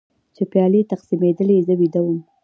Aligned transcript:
چې 0.35 0.43
پیالې 0.51 0.81
تقسیمېدلې 0.91 1.57
زه 1.67 1.73
ویده 1.81 1.99
وم. 2.03 2.19